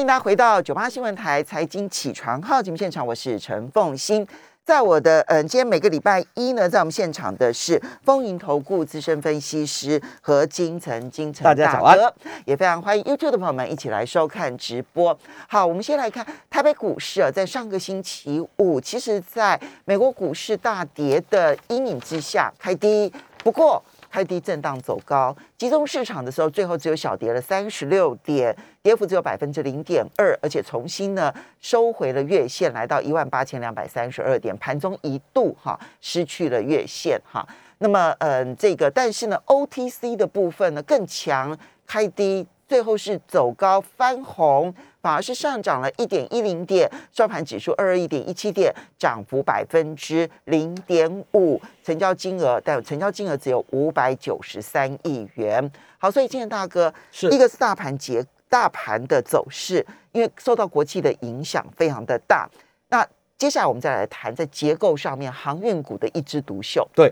[0.00, 4.26] 欢迎大家回到九八新闻台财经起床号节目现场，我是陈凤欣。
[4.64, 11.98] 在我的嗯，今天每个礼拜一呢，在我们现场的是丰盈投顾资深分析师和金城金城大家早安，
[12.46, 15.14] 也非常欢迎 YouTube 的朋友们一起来收看直播。
[15.46, 23.12] 好，我们先来看台北股市啊，在上个星期五，其实在美国股市大跌的阴影之下开低，
[23.44, 23.84] 不过。
[24.10, 37.46] 开低震荡走高，集中市场的时候，最后只有小跌了三十六点，跌幅只有百分之零点二，而且重新呢收回了月线，来到一万八千两百三十二点，盘中一度哈失去了月线哈。
[37.78, 44.72] 那么嗯，这个但是呢，OTC 的部分呢更强，开低最后是走高翻红。
[45.02, 55.72] 反而是上涨了一点一零点，收盘指数二二一点一七点，涨幅百分之零点五，成交金额但成交金额只有五百九十三亿元。
[55.96, 62.46] 好，所以今天大哥是一个是大盘结大盘的走势，因为受到国际的影响非常的大。
[62.90, 63.02] 那
[63.38, 66.86] 接下来我们再来谈在结构上面航运股的一枝独秀。
[66.94, 67.10] 对。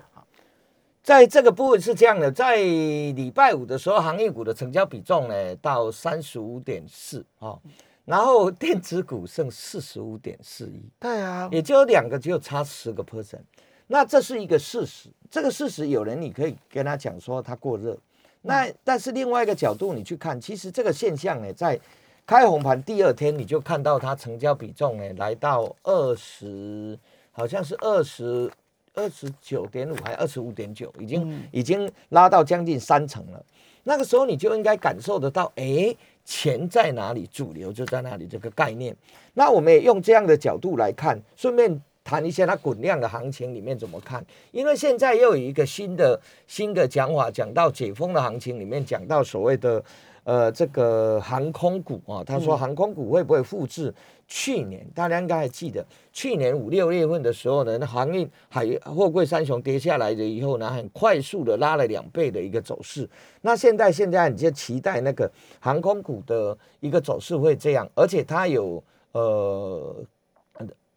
[1.08, 7.58] 在这个部分是这样的，在礼拜五的时候，行业股的成交比重呢到三十五点四啊，
[8.04, 13.40] 然后电子股剩四十五点四一，对啊，也就两个只有差十个 percent，
[13.86, 15.08] 那这是一个事实。
[15.30, 17.96] 这个事实有人你可以跟他讲说它过热，
[18.42, 21.80] 那但是另外一个角度你去看，其实这个现象呢，在
[22.26, 26.98] 开红盘第二天你就看到它成交比重呢来到二十，
[27.32, 28.52] 好像是二十。
[28.98, 33.40] 二十九点五还二十五点九，已经已经拉到将近三成了。
[33.84, 38.94] 那个时候你就应该感受得到，哎，钱在哪里，主流就在哪里这个概念。
[39.34, 44.22] 那我们也用这样的角度来看，顺便谈一下它滚量的行情里面怎么看。
[44.50, 49.82] 因为现在又有一个新的新的讲法，讲到解封的行情里面，讲到所谓的
[50.24, 53.94] 呃这个航空股啊，他说航空股会不会复制？
[54.28, 63.08] 去年大家应该还记得，去年五六月份的时候呢，那航运海货柜三雄跌下来了以后呢，很快速的拉了两倍的一个走势。
[63.40, 69.96] 那现在现在你就期待那个航空股的一个走势会这样，而且它有呃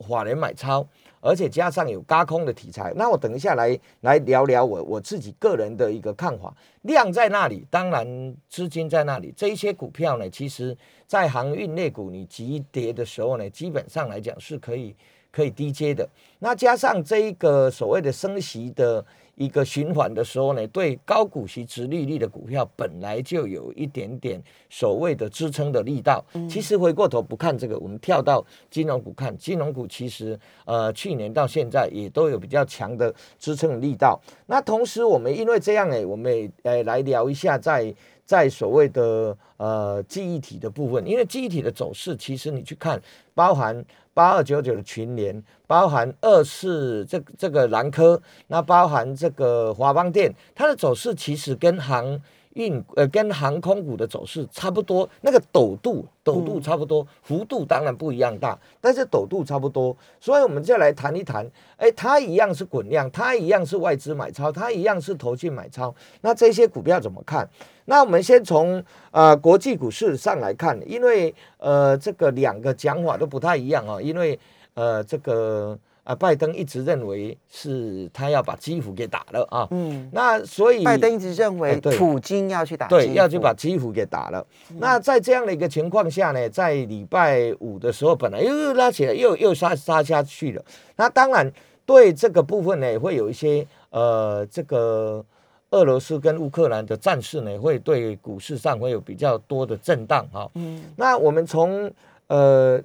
[0.02, 0.88] 法人买超。
[1.24, 6.52] 而且加上有加空的题材，那我等一下来来聊聊我我自己个人的一个看法。
[6.82, 9.32] 量在那里，当然资金在那里。
[9.38, 10.76] 这一些股票呢，其实
[11.06, 14.96] 在航运类股你急跌的时候呢，基本上来讲是可以
[15.32, 16.10] 可以低接的。
[16.40, 19.06] 那加上这一个所谓的升息的。
[19.36, 26.24] 一个循环的时候呢，对高股息、直利率的股票本来就有一点点所谓的支撑的力道。
[26.50, 34.20] 其实回过头不看这个，我们跳到金融股看，金融股其实呃去年到现在也都有比较强的支撑力道。
[34.48, 37.94] 那同时我们因为这样哎，我们也呃来聊一下在
[38.26, 43.02] 在所谓的呃记忆体的部分，因为记忆体的走势其实你去看，
[43.34, 43.86] 包含。
[44.14, 52.22] 八二九九的群联，包含二四这这个蓝科，那包含这个华邦电，它的走势其实跟行
[52.54, 67.48] 运呃跟航空股的走势差不多，那个陡度陡度差不多，幅度当然不一样大，但是陡度差不多，所以我们就来谈一谈，哎，它一样是滚量，它一样是外资买超，它一样是投去买超，那这些股票怎么看？
[67.86, 74.40] 那我们先从呃国际股市上来看，因为呃这个两个讲法都不太一样啊，因为
[74.76, 84.46] 呃这个啊拜登一直认为是他要把基辅给打了啊，嗯，那所以拜登一直认为普京要去打，对，要去把基辅给打了。
[84.78, 90.64] 那在这样的一个情况下呢，在礼拜五的时候，本来又拉起来，又又杀杀下去了。
[90.96, 91.52] 那当然
[91.86, 95.26] 对这个部分呢，会有一些呃这个。
[95.74, 100.52] 俄罗斯跟乌克兰的战事呢，会对股市上会有比较多的震荡哈。
[100.56, 101.90] 嗯，那我们从
[102.28, 102.78] 呃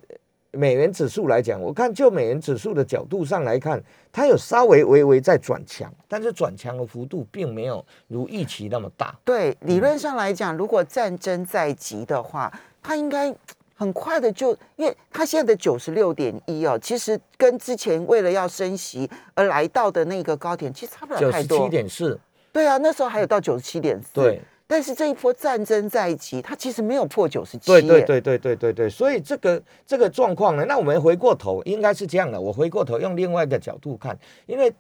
[0.57, 9.15] 美元指数来讲，我看就美元指数的角度上来看，它有稍微微微在转强，但是转强的幅度并没有如预期那么大。
[9.25, 12.53] 对，理论上来讲，如果战争在即的话，
[12.83, 13.35] 它应该
[13.75, 21.59] 很快的就，因为它现在的九十六点一哦，其实跟之前为了要升息而来到的那个高点，其实差不了太多。
[21.59, 22.19] 九十七点四。
[22.53, 24.09] 对啊，那时候还有到九十七点四。
[24.15, 27.67] 对，但是这一波战争在即，它其实没有破九十七。
[27.67, 34.73] 对对对对对对对，所以这个这个状况呢，那我们回过头应该是这样的，我回过头用另外一个角度看，因为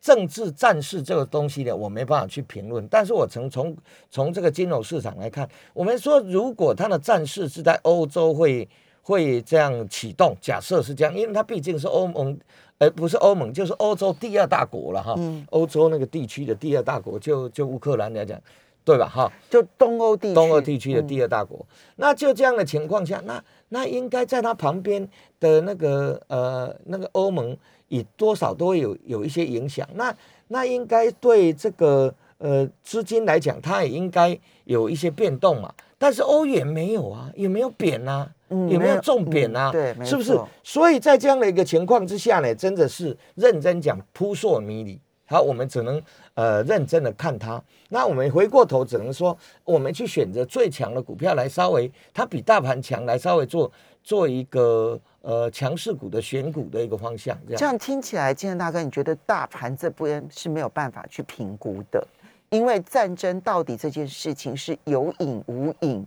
[0.00, 3.76] 政治战事这个东西呢，我没办法去评论，但是我从从
[4.10, 8.68] 从这个金融市场来看，我们说如果它的战事是在欧洲会
[9.02, 12.38] 会这样启动，假设是这样，因为它毕竟是欧盟。
[12.82, 15.14] 而不是欧盟，就是欧洲第二大国了哈。
[15.50, 18.40] 欧洲那个地区的第二大国，就就乌克兰来讲，
[18.84, 19.08] 对吧？
[19.08, 21.64] 哈，就东欧地区，东欧地区的嗯第二大国。
[21.96, 27.56] 那就这样的情况下，那那应该在它旁边的那个呃那个欧盟，
[27.88, 29.88] 也多少都会有有一些影响。
[29.94, 30.14] 那
[30.48, 35.72] 那应该对这个呃资金来讲，它也应该有一些变动嘛。
[35.98, 40.36] 但是欧元没有啊，也没有贬啊，嗯也没有没有重贬啊，嗯对是不是？
[40.64, 44.98] 所以在这样的一个情况之下呢，真的是认真讲扑朔迷离。
[45.30, 46.02] 好，我们只能
[46.34, 47.62] 呃认真的看它。
[47.88, 53.70] 那我们回过头只能说，我们去选择最强的股票来稍微它比大盘强，来稍微做
[54.02, 57.38] 做一个呃强势股的选股的一个方向。
[57.46, 62.04] 这样这样听起来，金仁大哥，你觉得大盘这边是没有办法去评估的，
[62.48, 66.04] 因为战争到底这件事情是有影无影，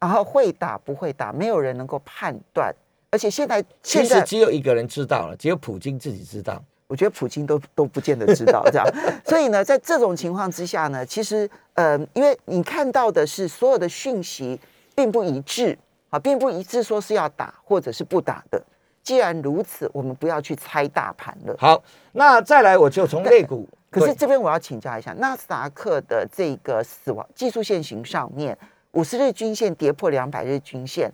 [0.00, 2.74] 然后会打不会打，没有人能够判断。
[3.10, 6.64] 而且现在其实现在，只有一个人知道了，只有普京自己知道。
[6.94, 8.86] 我觉得普京都都不见得知道 这样。
[9.24, 14.60] 所以呢，在这种情况之下呢，其实呃，因为你看到的是所有的讯息
[14.94, 15.76] 并不一致
[16.10, 18.62] 啊，并不一致说是要打或者是不打的。
[19.02, 21.56] 既然如此，我们不要去猜大盘了。
[21.58, 21.82] 好，
[22.12, 28.56] 那再来我就从类股，可是对这边我要请教一下，纳斯达克的这个死亡技术线型上面，
[28.92, 31.10] 五十日均线跌破两百日均线，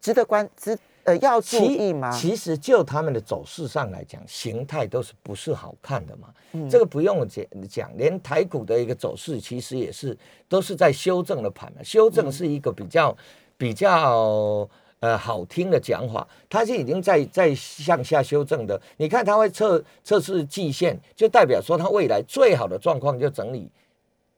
[0.00, 2.10] 值得关值呃要注意吗？
[2.10, 6.28] 其实就他们的走势上来讲，形态都是不是好看的嘛。
[6.52, 10.16] 嗯这个不用讲讲，连台股的一个走势其实也是
[10.48, 11.82] 都是在修正的盘嘛。
[11.82, 13.16] 修正是一个比较、
[13.56, 14.68] 比较
[15.00, 18.80] 呃好听的讲法，它是已经在在向下修正的。
[18.98, 23.68] 你看它会测测试季线，就代表说它未来最好的状况就整理。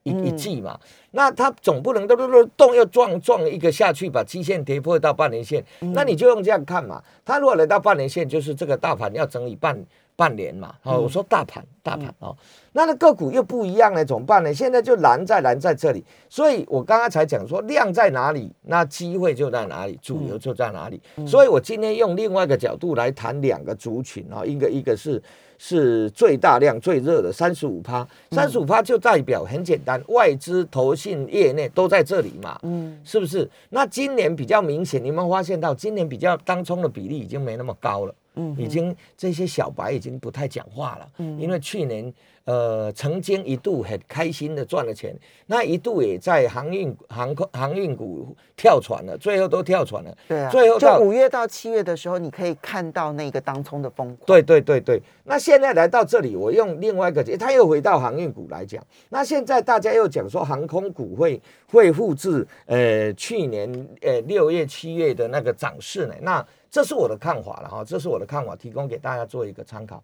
[0.05, 0.79] 一一嗯季嘛，
[1.11, 7.01] 那它总不能都都都动又撞撞一个下去，把基线跌破到半年线，嗯那你就用这样看嘛。
[7.25, 9.83] 它如果来到半年线，就是这个大盘要整理半
[10.15, 10.75] 半年嘛。
[10.83, 12.37] 嗯哦，我说大盘大盘哦，
[12.73, 14.53] 那那个股又不一样了，怎么办呢？
[14.53, 21.01] 现在就难在难在这里，所以我刚刚才讲说量在哪里，那机会就在哪里，主流就在哪里。
[21.15, 25.19] 嗯所以我今天用另外一个角度来谈两个族群啊，一个一个是。
[25.57, 32.99] 是最大量最热的三十五趴，三十五趴就代表很简单，外资、投信、业内都在这里嘛，嗯。
[33.03, 33.49] 是不是？
[33.69, 42.11] 那今年比较明显，你们发现到今年比较当冲的比例已经没那么高了，嗯已经这些小白已经不太讲话了，嗯因为去年
[42.45, 45.15] 呃曾经一度很开心的赚了钱，
[45.47, 54.25] 那一度也在航运航空航运股跳船了，最后都跳船了，对啊，最后到就五月到七月的时候，你可以看到那个当冲的疯狂。
[54.25, 58.85] 对对对对，那现在来到这里，我用另外一个，他又回到航运股来讲。
[59.09, 63.67] 那现在大家又讲说航空股会会复制呃去年
[64.01, 66.13] 呃六月七月的那个涨势呢？
[66.21, 70.03] 那这是我的看法了哈，这是我的看法，提供给大家做一个参考。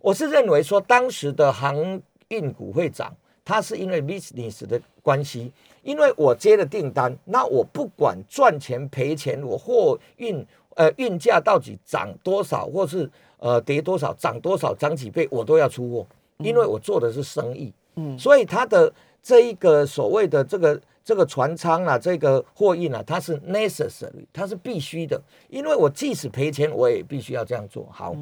[0.00, 3.14] 我是认为说当时的航运股会涨，
[3.44, 5.52] 它是因为 business 的关系，
[5.82, 10.44] 因为我接了订单，那我不管赚钱赔钱，我货运
[10.76, 16.06] 呃运价到底涨多少，或是呃跌多少，涨多少，涨几倍，我都要出货，
[16.38, 18.18] 因为我做的是生意，嗯。
[18.18, 18.90] 所以它的
[19.22, 27.86] 这一个所谓的这个这个船舱啊，这个货运啊，它是 necessary，它是必须的，因为我即使赔钱，我也必须要这样做。
[27.92, 28.16] 好。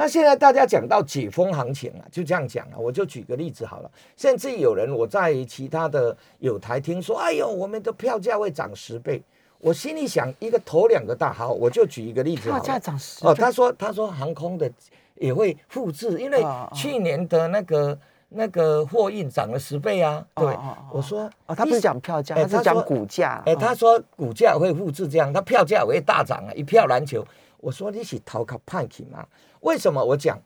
[0.00, 3.90] 那现在大家讲到解封行情啊，就这样讲啊，我就举个例子好了。
[4.16, 9.22] 甚至有人我在其他的有台听说，哎呦，我们的票价会涨十倍。
[9.58, 12.62] 我心里想，一个头两个大，好，我就举一个例子好了。
[12.62, 14.72] 哦，涨十倍他说他说航空的
[15.16, 17.98] 也会复制，因为哦哦去年的那个
[18.30, 20.24] 那个货运涨了十倍啊。
[20.34, 23.42] 对哦哦哦，我说哦，他不是讲票价，他是讲股价。
[23.44, 27.22] 哎，哦他说股价会复制这样，他票价也会大涨啊，一票难求。
[27.58, 29.22] 我说你是逃卡派去吗？
[29.60, 30.04] 为什么？
[30.04, 30.40] 我讲，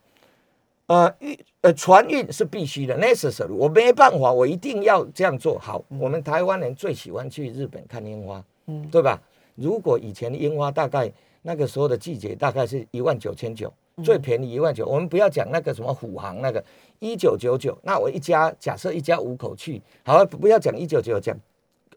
[0.86, 5.82] 呃，运呃船运是必须的，necessary，我没办法，我一定要这样做好。
[5.98, 9.20] 我们台湾人最喜欢去日本看樱花，嗯对吧？
[9.54, 11.10] 如果以前的樱花大概
[11.42, 14.86] 那个时候的季节大概是一万九千九，嗯最便宜一万九。
[14.86, 16.62] 我们不要讲那个什么虎航那个
[16.98, 21.36] 一九九九，那我一家假设一家五口去，好，不要讲一九九，讲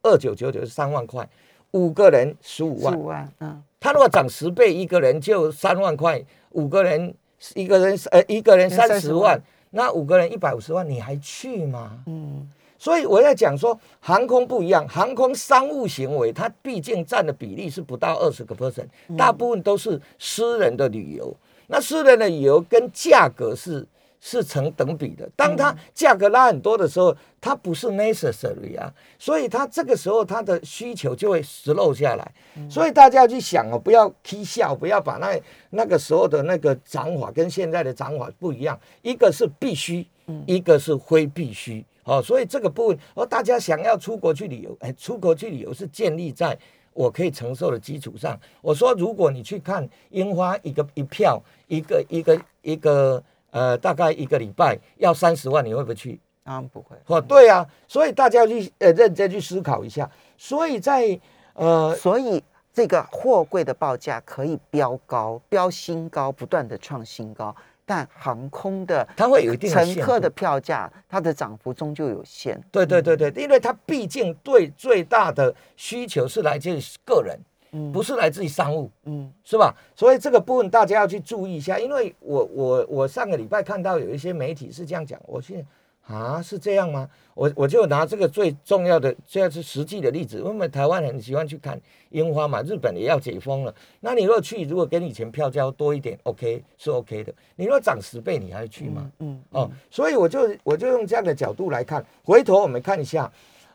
[0.04, 1.28] 二九九九是三万块，
[1.72, 2.94] 五个人十五万。
[2.94, 6.24] 十五万，嗯，他如果涨十倍，一个人就三万块，
[6.58, 7.14] 五个人
[7.54, 12.00] 一个人呃一个人三十30万万，那五个人一百五十万，你还去吗？
[12.08, 12.50] 嗯，
[12.80, 21.36] 所以我在讲说，航空不一样，航空商务行为它毕竟占的比例是不到二十个 percent，大部分都是私人的旅游。
[21.68, 23.86] 那私人的旅游跟价格是
[24.20, 25.30] 是成等比的。
[25.36, 32.32] 当它价格拉很多的时候，它不是 necessary 啊，所以它这个时候它的需求就会 slow 下来。
[32.70, 40.06] 所以大家要去想哦，不要踢笑，不要把那那个时候的那个涨法跟现在的涨法不一样，一个是必须，
[40.46, 41.86] 一个是非必须。
[42.04, 46.58] 哦，所以这个部分，哦，大家想要出国去旅游，哎，出国去旅游是建立在
[46.94, 48.40] 我可以承受的基础上。
[48.62, 53.22] 我说，如果你去看樱花，一个一票，一个一个一个，
[53.52, 56.20] 呃，大概一个礼拜要三十万，你会不会去？
[56.44, 56.96] 啊不会。
[57.08, 60.10] 哦，对啊，所以大家要去呃认真去思考一下。
[60.38, 61.20] 所以在
[61.54, 67.56] 呃，所以这个货柜的报价可以飙高，飙新高，不断的创新高。
[67.90, 72.62] 但航空的它会有一定乘客的票价，它的涨幅终究有限。
[72.70, 77.40] 对对对对，因为它毕竟对最大的需求是来自于个人，
[77.72, 79.76] 嗯，不是来自于商务，嗯，是吧？
[79.96, 81.78] 所以这个部分大家要去注意一下。
[81.78, 85.66] 因为我我我上个礼拜看到有一些媒体是这样讲，我现在。
[86.08, 87.10] 啊，是这样吗？
[87.34, 90.38] 我我就拿这个最重要的，这是实际的例子。
[90.38, 91.78] 因为台湾很喜欢去看
[92.12, 93.76] 樱花嘛，日本也要解封了。
[94.00, 97.34] 那你若去，如果跟以前票价多一点，OK 是 OK 的。
[97.58, 99.12] 你若涨十倍，你还去吗？
[99.20, 102.02] 嗯哦，所以我就我就用这样的角度来看。
[102.24, 103.30] 回头我们看一下，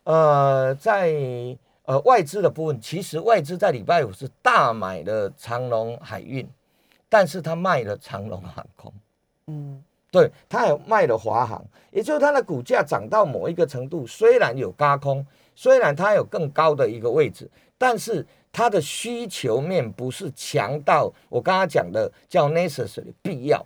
[0.05, 1.15] 呃，在
[1.85, 6.49] 呃外资的部分，其实外资在礼拜五是大买了长龙海运，
[7.09, 8.93] 但是他卖了长龙航空。
[9.47, 9.83] 嗯。
[10.11, 23.65] 对，他有卖了华航，也就是它的股价涨到某一个程度，虽然有高空，虽然它有更高的一个位置，但是它的需求面不是强到我刚刚讲的叫 necessary 必要，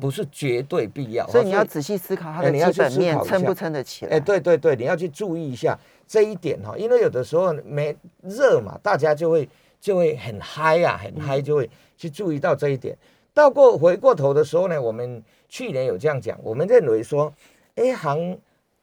[0.00, 1.26] 不是绝对必要。
[1.28, 4.16] 所以你要仔细思考它的基本面撑不撑得起来。
[4.16, 9.48] 哎，对对对，你要去注意一下这一点哈，因为有的时候没热嘛，大家就会
[9.80, 12.96] 就会很嗨啊，很嗨，就会去注意到这一点。
[13.32, 15.22] 到过回过头的时候呢，我们。
[15.46, 17.32] 去年有这样讲，我们认为说
[17.76, 18.36] ，A 行，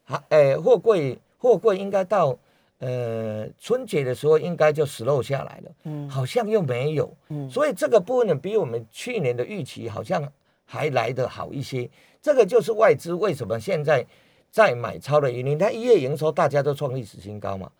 [0.04, 2.34] 行，哎，货柜，货柜应该到，
[2.78, 10.26] 呃，春节的时候应该就 slow 下来了，嗯，好像又没有，嗯，所以这个部分呢，比我们去年的预期好像
[10.64, 11.88] 还来得好一些。
[12.20, 14.06] 这个就是外资为什么现在
[14.50, 15.58] 在买超的原因。
[15.58, 17.70] 它一月营收大家都创历史新高嘛，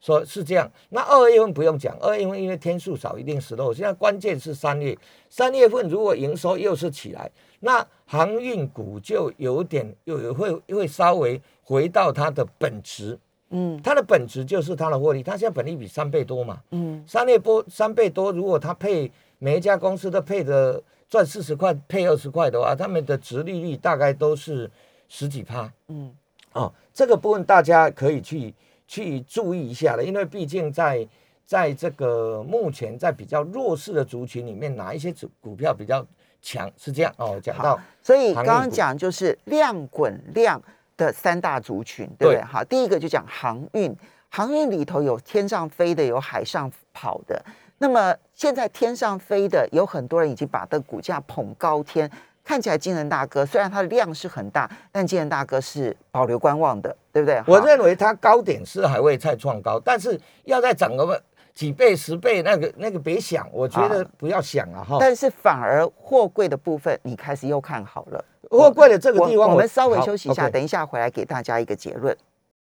[0.00, 0.70] 说是这样。
[0.88, 3.72] 那二月份不用讲，二月份因为天数少，一定 slow。
[3.72, 7.30] 现在关键是三月，三月份如果营收又是起来。
[7.60, 13.16] 那航运股就有点又会会稍微回到它的本质，
[13.50, 19.08] 嗯，它的本质就是它的获利，它现在本利比三倍多嘛，嗯，三倍多三倍多，如果它配
[19.38, 20.82] 每一家公司都配的
[21.12, 24.70] 赚四十块，配二十块的话，他们的值利率大概都是
[25.10, 26.10] 十几趴，嗯，
[26.54, 28.54] 哦，这个部分大家可以去
[28.88, 31.06] 去注意一下了，因为毕竟在
[31.44, 36.02] 在这个目前在比较弱势的族群里面，哪一些股股票比较？
[36.44, 40.60] 强是这样哦，讲到，所以刚刚讲就是量滚量
[40.96, 42.42] 的三大族群，对不对？
[42.42, 43.96] 好，第一个就讲航运，
[44.28, 47.40] 航运里头有天上飞的，有海上跑的。
[47.82, 52.08] 那么现在天上飞的有很多人已经把这股价捧高天，
[52.44, 57.42] 看起来金人大哥虽然它的量是很大，但金人大哥是保留观望的，对不对？
[57.44, 61.20] 我认为它高点是还会再创高，但是要再涨个。
[61.54, 64.96] 几倍、十倍，那个、那个别想，我觉得不要想了哈。
[64.98, 68.24] 但是反而货柜的部分，你开始又看好了。
[68.48, 72.16] 货柜的这个地方，我们稍微休息一下，等一下回来给大家一个结论。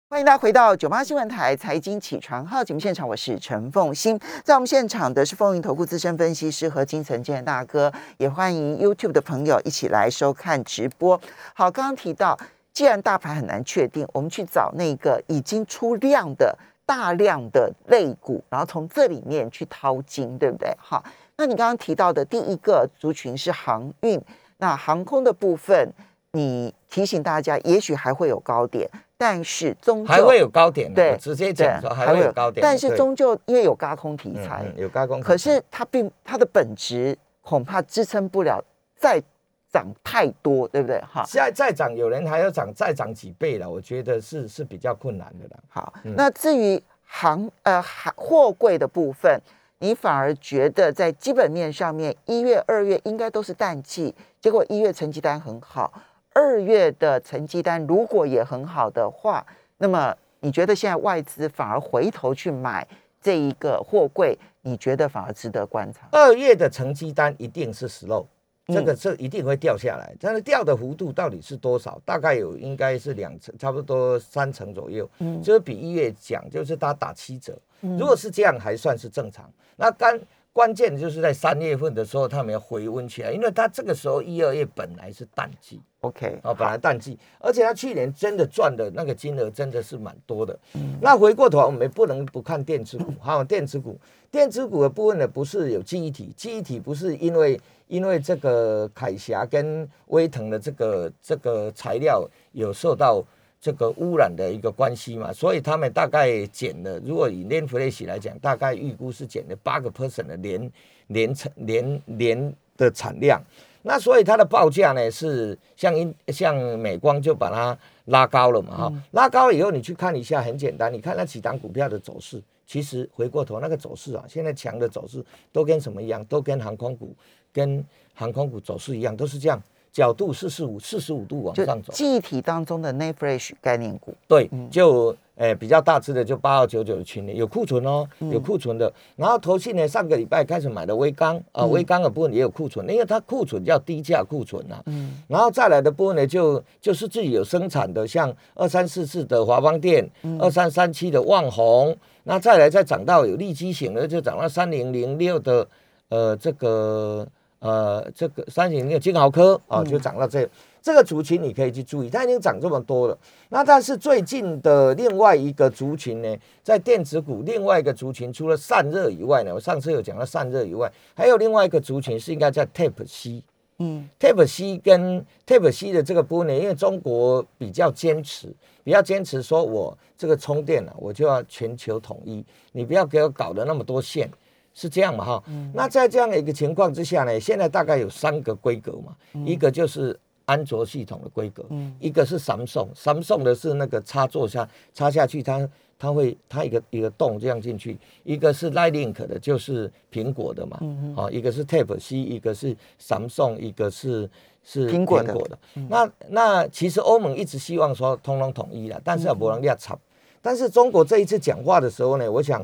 [0.09, 11.21] 欢迎大家回到九八新闻台财经起床号节目现场，我是陈凤欣，在我们现场的是风云投顾资深分析师和金城健大哥，也欢迎 YouTube 的朋友一起来收看直播。
[11.53, 12.39] 好，刚刚提到，
[12.73, 16.57] 既然大盘很难确定，我们去找那个已经出量的。
[16.87, 20.73] 大量的类股，然后从这里面去掏金，对不对？
[20.79, 21.03] 好，
[21.37, 24.23] 那你刚刚提到的第一个族群是航运，
[24.59, 25.93] 那航空的部分，
[26.31, 38.63] 你提醒大家，也许还会有高点，但是终究还会有高点，对，直接讲说还会有高点，但是终究因为有高空题材，有高空，可是它并它的本质恐怕支撑不了
[38.97, 39.23] 再。
[39.69, 40.99] 涨太多，对不对？
[41.01, 43.69] 哈，再再涨，有人还要涨，再涨几倍了。
[43.69, 45.57] 我觉得是是比较困难的了。
[45.69, 49.39] 好，那至于航呃航货柜的部分，
[49.81, 55.93] 你反而觉得在基本面上面，一月、二月应该都是淡季，结果一月成绩单很好，
[56.37, 59.45] 二月的成绩单如果也很好的话，
[59.79, 62.87] 那么你觉得现在外资反而回头去买
[63.23, 66.07] 这一个货柜，你觉得反而值得观察？
[66.13, 68.27] 二月的成绩单一定是 slow。
[68.67, 71.99] 这个是一定会掉下来，但是掉的幅度到底是多少？
[72.05, 75.09] 大概有应该是两成，差不多三成左右。
[75.21, 77.57] 嗯，就是比一月讲，就是它打七折。
[77.81, 79.51] 如果是这样，还算是正常。
[79.77, 80.21] 那干。
[80.57, 90.59] 关键就是在三月份的时候，他们要回温起来，因为他这个时候一二月本来是淡季，OK，哦，本来淡季，而且他去年真的赚的那个金额真的是蛮多的。
[90.99, 103.23] 那回过头，我们不能不看电子股， 哈，电子股，电子股的部分呢，不是有记忆体，记忆体不是因为因为这个凯霞跟威腾的这个这个材料有受到。
[103.67, 110.71] 这个污染的一个关系嘛，所以他们大概减了，如果以 n f l a s h 来讲，大概预估是减了八个 percent 的年
[111.09, 113.43] 年产年年的产量。
[113.83, 126.25] 那所以它的报价呢是像英像美光就把它拉高了嘛哈，拉高以后你去看一下，很简单，你看那几档股票的走势，其实回过头那个走势啊，现在强的走势都跟什么一样？
[126.27, 127.13] 都跟航空股
[127.53, 129.61] 跟航空股走势一样，都是这样。
[129.97, 138.93] 角度四十五四十五度往上走，记忆体当中的 Nefresh 概念股，对，就诶比较大致的就八二九九的群里有库存哦，有库存的。
[139.17, 144.83] 然后投信呢，上个礼拜开始买的微钢啊，微钢的部分也有库存，因为它库存叫低价库存呐。
[144.85, 150.07] 嗯，然后再来的部分呢，就就是自己有生产的，像二三四四的华邦电，
[150.39, 155.67] 二三三七的旺宏，那再来再涨到有利基型的，就涨到三零零六的
[156.11, 157.27] 呃这个。
[157.59, 160.49] 呃，这个三型那个金豪科啊，就涨到这
[160.83, 163.19] 这个族群，你可以去注意，它已经涨这么多了。
[163.49, 173.43] 那但是最近的另外一个族群呢，在电子股另外一个族群，除了散热以外呢，我上次有讲到散热以外，还有另外一个族群是应该在 tape C，
[173.79, 184.31] 嗯，tape C 跟 tape C 的这个波呢，因为中国比较坚持，比较坚持说我这个充电啊，我就要全球统一，你不要给我搞的那么多线。
[184.79, 185.43] 是这样嘛哈，
[185.73, 189.17] 那在这样的一个情况之下呢，现在大概有三个规格嘛，
[189.47, 190.15] 一个就是
[190.45, 191.65] 安卓系统的规格，
[191.99, 195.67] 一个是 Samsung，Samsung 的是那个插座下插下去，它
[195.99, 200.79] 它会它一个一个洞这样进去，一个是 Lightning 的，就是苹果的嘛，
[201.17, 204.29] 啊，一个是 Type C，一个是 Samsung，一个是
[204.63, 205.59] 是苹果的。
[205.89, 209.99] 那那其实欧盟一直希望说通通统一了，但是也不能压插。
[210.43, 212.63] 但是中国这一次讲话的时候呢，我想。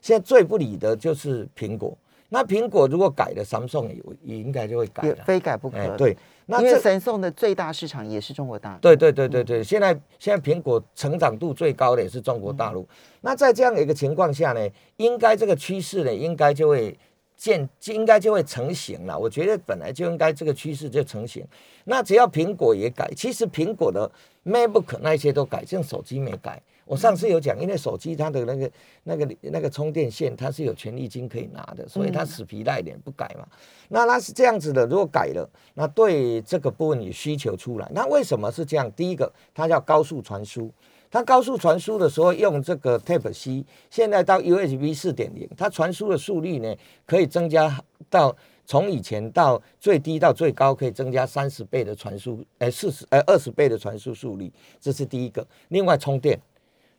[0.00, 1.96] 现在最不理的就是苹果，
[2.28, 5.96] 那苹果如果改了，三送也也应该就会改了，非改不可。
[5.96, 8.78] 对，那因为三送的最大市场也是中国大陆。
[8.80, 12.86] 对对对对对，现在现在苹果成长度最高的也是中国大陆。
[13.22, 16.96] 那在这样的一个情况下呢，应该这个趋势呢，应该就会
[17.36, 19.18] 见，应该就会成型了。
[19.18, 21.44] 我觉得本来就应该这个趋势就成型。
[21.84, 24.10] 那只要苹果也改，其实苹果的
[24.44, 26.62] MacBook 那些都改，像手机没改。
[26.88, 28.70] 我上次有讲，因为手机它的那个、
[29.04, 33.46] 那个、那个充电线，它是有权利金可以拿的，所以它死皮赖脸不改嘛。
[33.90, 38.90] 那它是这样子的，如果改了，那对这个部分有需求出来，那为什么是这样？
[38.92, 40.72] 第一个，它叫高速传输，
[41.10, 46.74] 它高速传输的时候用这个 Type C，现在到 USB 四点零，它传输的速率呢
[47.04, 55.46] 可以增加到从以前到最低到最高可以增加三十倍的传输，哎，四十哎二十倍的传输速率，这是第一个。
[55.68, 56.40] 另外充电。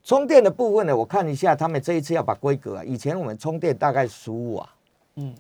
[0.04, 4.70] 充电的部分呢，我看一下，他们这一次要把规格啊，以前我们充电大概十五瓦，
[5.16, 5.36] 嗯，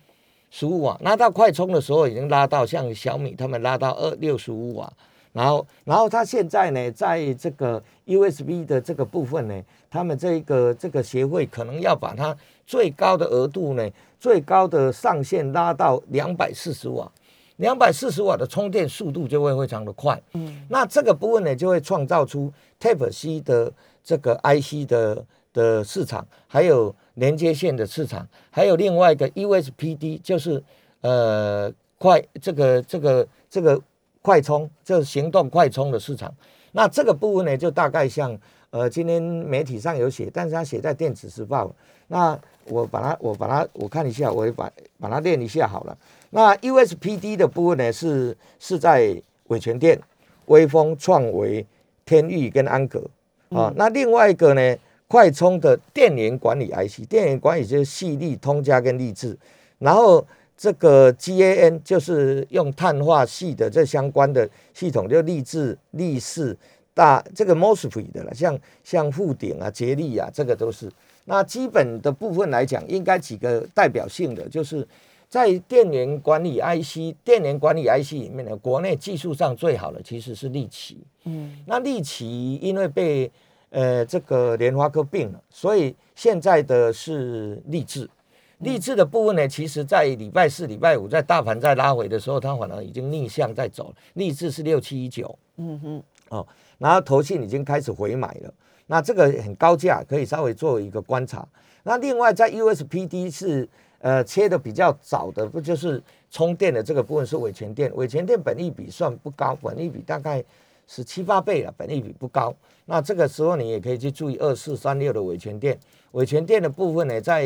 [0.52, 4.92] 十五瓦，拉到快充的时候已经拉到像小米他们拉到二六十五瓦，
[5.34, 12.36] 然后，然后他现在呢，在这个 USB 的这个部分呢，他们这个这个协会可能要把它
[12.68, 17.12] 最高的额度呢，最高的上限拉到两百四十瓦，
[17.56, 23.74] 两百四十瓦的充电速度就会非常的快，嗯，那这个部分呢，就会创造出 Type C 的。
[24.10, 30.64] 这个 IC 的的市场，还有连接线的市场，还有另外一个 USPD，就是
[31.02, 33.80] 呃快这个这个这个
[34.24, 36.34] 快充，就是行动快充的市场。
[36.72, 38.36] 那这个部分呢，就大概像
[38.72, 41.72] 呃今天媒体上有写，但是它写在电子时报。
[42.08, 45.96] 那我把它我把它我看一下，我把把它练一下好了。
[46.32, 50.02] 那 USPD 的部分呢，是是在伟全电、
[50.48, 51.64] 微风、创维、
[52.06, 53.04] 天域跟安格。
[53.50, 59.38] 啊，那另外一个呢，快充的电源管理 IC，电源管理就是细粒、通家跟立志，
[59.80, 66.56] 然后这个 GAN 就是用碳化系的这相关的系统，就立志、立式、
[66.94, 70.92] 大这个 MOSFET 的了，像像富鼎啊、捷力啊，这个都是。
[71.26, 74.88] 那基本的部分来讲，应该几个代表性的，就是
[75.30, 80.98] 在电源管理 IC、电源管理 IC 里面呢，国内技术上最好的其实是利奇。
[81.26, 83.32] 嗯，那利奇因为被
[83.70, 88.10] 呃这个莲花科并了，所以现在的是励志，
[88.58, 96.48] 励志的部分呢，其实在礼拜四、礼拜五在大盘在拉回的时候，它反而已经逆向在走，励志是六七一九，嗯哼，哦，
[96.80, 98.52] 然后投信已经开始回买了，
[98.88, 101.48] 那这个很高价，可以稍微做一个观察。
[101.84, 110.44] 那另外在 USPD 是呃切的比较早的，不就是充电的这个部分是伟全电，伟全电本利比算不高，本利比大概。
[110.92, 112.52] 是七八倍了，本利比不高。
[112.86, 115.80] 那这个时候你也可以去注意二四三六的伟全电，
[116.14, 117.44] 伟全电的部分呢，在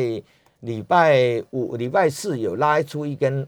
[0.60, 3.46] 礼拜五、礼拜四有拉出一根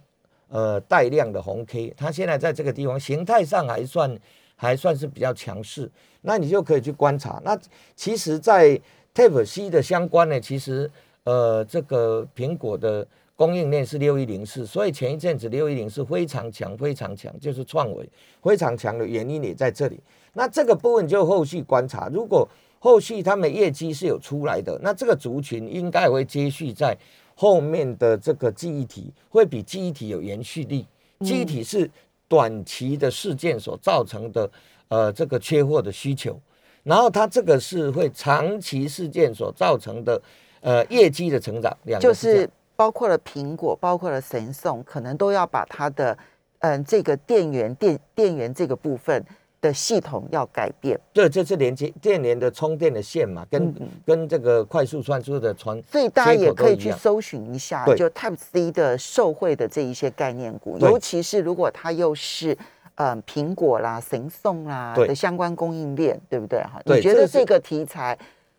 [0.49, 4.19] 呃带量的红 K，它现在在这个地方形态上还算
[4.55, 5.90] 还算是比较强势，
[6.21, 7.40] 那你就可以去观察。
[7.42, 7.59] 那
[7.95, 8.79] 其实，在
[9.14, 10.90] Type C 的相关呢，其实
[11.26, 18.08] 呃，这个苹果的供应链是六一零四，所以前一阵子六一零四非常强，非常强，就是创维
[18.40, 19.98] 非常强的原因也在这里。
[20.32, 26.96] 那这个部分就后续观察，如果后续他们业绩是有出来的，那这个族群应该会接续在
[27.34, 30.86] 后面的这个记忆体，会比记忆体有延续力。
[31.20, 31.90] 记忆体是
[32.28, 34.50] 短期的事件所造成的，
[34.86, 36.40] 呃，这个缺货的需求，
[36.84, 40.20] 然后它这个是会长期事件所造成的，
[40.66, 46.18] 呃，业绩的成长，就是包括了苹果，包括了神送，可能都要把它的，
[46.59, 49.24] 嗯，这个电源电电源这个部分。
[49.59, 53.74] 的系统要改变，对，这是连接电源的充电的线嘛，跟
[54.05, 62.57] 跟这个快速传输的传，所以大家也可以去搜寻一下，就 Type C 的受惠的这一些概念股，尤其是如果它又是
[62.96, 66.81] 嗯苹果啦、神送啦的相关供应链，对不对哈？
[66.85, 68.16] 你觉得这个题材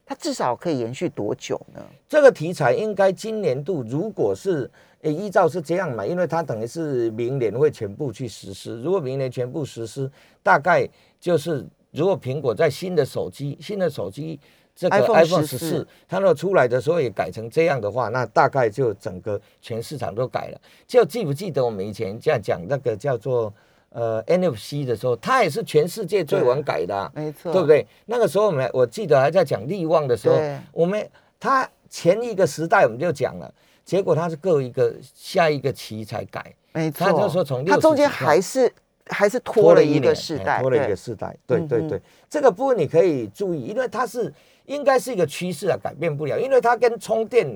[0.08, 1.86] 它至少可以延续多久呢？
[2.10, 4.72] 这个题材应该今年度如果是。
[5.02, 8.82] 诶，依照是这样嘛，因为它等于是明年会全部去实施。
[8.82, 10.89] 如果明年全部实施，大概
[11.20, 14.39] 就是如果苹果在新的手机、新的手机
[14.76, 20.60] 这个 iPhone 十四，它若出来的时候也改成这样的话，那大概就整个全市场都改了。
[20.88, 23.54] 就记不记得我们以前这样讲那个叫做
[23.98, 27.88] 呃 NFC 的时候，它也是全世界最晚改的，没错，对不对？
[28.06, 30.40] 那个时候我们我记得还在讲利旺的时候，
[30.72, 33.52] 我们它前一个时代我们就讲了。
[33.84, 37.06] 结果它是各一个下一个期才改，没错。
[37.06, 38.72] 他就说从它中间还是
[39.06, 41.36] 还是拖了一个世代，拖了一个世代。
[41.48, 44.32] 对对对，这个部分你可以注意，因为它是
[44.66, 47.48] 应该是一个趋势啊，改变不了，因为它跟充电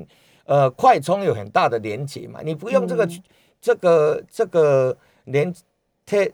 [0.45, 2.39] 呃快充有很大的连接嘛。
[2.41, 3.05] 你不用这个
[3.59, 5.53] 这个这个连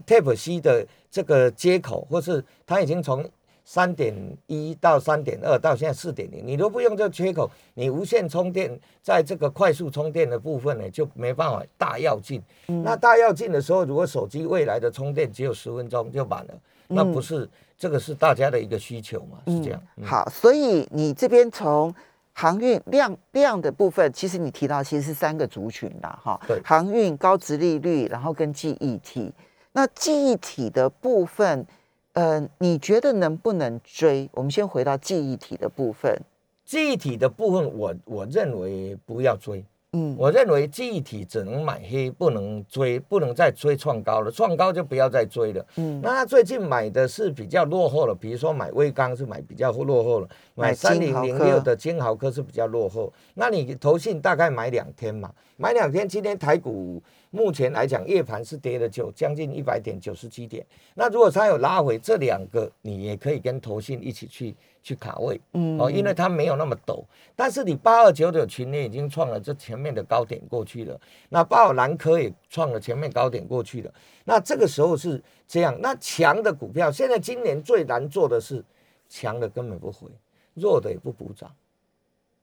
[0.05, 3.29] Type C 的这个接口，或是它已经从。
[3.69, 8.71] 三点一到三点二到现在四点零，你都不用这个缺口，你无线充电
[9.03, 12.41] 在这个快速充电的部分呢，就没办法大要进。
[12.67, 16.53] 那大要进的时候，如果手机未来的充电只有十分钟就满了，
[16.87, 19.37] 那不是这个是大家的一个需求嘛？
[19.47, 19.81] 是这样。
[20.01, 21.93] 好，所以你这边从
[22.31, 26.39] 航运量量的部分，其实你提到其实是三个族群啦，哈。
[26.47, 26.61] 对。
[26.63, 29.29] 航运高值利率，然后跟记忆体，
[29.77, 31.67] 那记忆体的部分。
[32.13, 34.27] 呃，你觉得能不能追？
[34.33, 36.19] 我们先回到记忆体的部分。
[36.65, 39.63] 记忆体的部分，我我认为不要追。
[39.93, 44.31] 嗯，我认为记忆体只能买黑，不能追，不能再追创高了。
[44.31, 45.63] 创高就不要再追了。
[45.75, 53.13] 嗯，那他最近买的是比较落后了，比如说买微钢是买比较落后了，买三零零六的金豪科是比较落后。
[53.35, 55.31] 那你投信大概买两天嘛？
[55.55, 56.99] 买两天，今天台股。
[57.38, 60.65] 目前来讲，夜盘是跌了九将近一百点，九十七点。
[60.95, 67.04] 那如果它有拉回，这两个你也可以跟投信一起去去卡位，嗯，哦，因为它没有那么陡。
[67.36, 73.93] 但是你八二九九群内已经创了这前面的高点过去了，那八二蓝科也创了前面高点过去了。
[74.26, 78.65] 那这个时候是这样，那强的股票现在今年最难做的是
[79.08, 80.10] 强的根本不回，
[80.56, 81.56] 弱的也不补涨，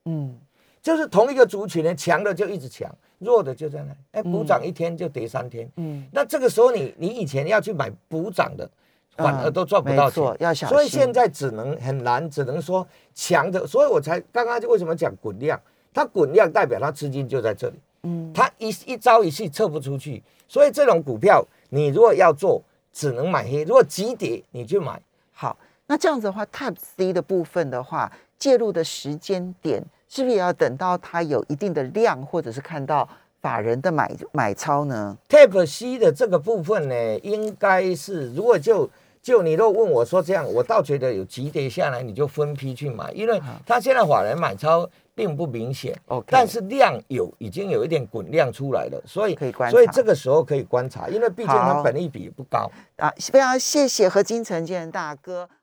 [0.04, 0.38] 嗯，
[0.84, 2.94] 就是同一个族群呢，强的就一直强。
[3.18, 5.66] 弱的就在那，哎，补涨一天就跌三天。
[5.76, 8.68] 嗯，那这个时候你你以前要去买补涨的，
[9.16, 10.22] 反而都赚不到钱。
[10.40, 10.76] 要小心。
[10.76, 13.66] 所以现在只能很难，只能说强的。
[13.66, 15.58] 所以我才刚刚就为什么讲滚量，
[15.94, 17.76] 它滚量代表它资金就在这里。
[18.02, 20.22] 嗯，它一一朝一夕撤不出去。
[20.46, 23.64] 所以这种股票你如果要做，只能买黑。
[23.64, 25.00] 如果急跌，你就买。
[25.32, 29.82] 好，那这样子的话，Type C 的部分的话，介入的时间点。
[30.14, 33.08] 是不是也要等到它有一定的量，或者是看到
[33.42, 38.88] 法人的买买超呢？Tape C 的这个部分呢，应该是如果就
[39.20, 53.12] 就你若问我说这样，我倒觉得有急跌下来，你就分批去买，因为它现在法人买超并不明显，OK，但是量有已经有一点滚量出来了，所以可以观察，所以这个时候可以观察，因为毕竟它本益比不高啊。
[53.32, 55.48] 非常谢谢何金城建大哥。